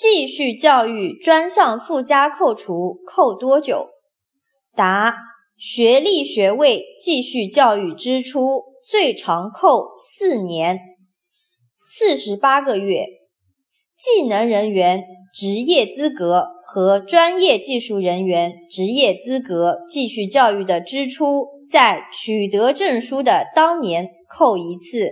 [0.00, 3.90] 继续教育专项附加扣除扣多久？
[4.74, 5.14] 答
[5.58, 10.80] 学历学位继续教育支出最长扣四年。
[11.78, 13.04] 四十八个月。
[13.94, 25.10] 技能人员职业资格和专业技术人员职业资格继续教育的支出在取得证书的当年扣一次。